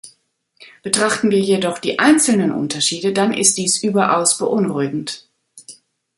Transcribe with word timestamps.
Betrachten 0.81 1.29
wir 1.29 1.39
jedoch 1.39 1.77
die 1.77 1.99
einzelnen 1.99 2.51
Unterschiede, 2.51 3.13
dann 3.13 3.31
ist 3.35 3.59
dies 3.59 3.83
überaus 3.83 4.39
beunruhigend. 4.39 5.27